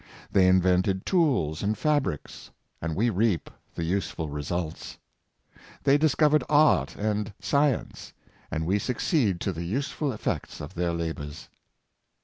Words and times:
They 0.31 0.47
invented 0.47 1.05
tools 1.05 1.61
and 1.61 1.77
fabrics, 1.77 2.49
and 2.81 2.95
we 2.95 3.11
reap 3.11 3.51
the 3.75 3.83
useful 3.83 4.29
results. 4.29 4.97
They 5.83 5.99
discov 5.99 6.31
ered 6.31 6.43
art 6.49 6.95
and 6.95 7.31
science, 7.39 8.11
and 8.49 8.65
we 8.65 8.79
succeed 8.79 9.39
to 9.41 9.51
the 9.51 9.63
useful 9.63 10.11
ef 10.11 10.23
fects 10.23 10.59
of 10.59 10.73
their 10.73 10.91
labors. 10.91 11.49